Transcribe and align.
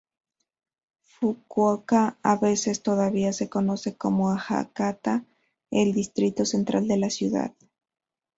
Fukuoka 1.13 2.15
a 2.23 2.35
veces 2.35 2.81
todavía 2.81 3.33
se 3.33 3.49
conoce 3.49 3.95
como 3.97 4.29
Hakata, 4.31 5.25
el 5.69 5.93
distrito 5.93 6.43
central 6.43 6.87
de 6.87 6.97
la 6.97 7.11
ciudad. 7.11 7.53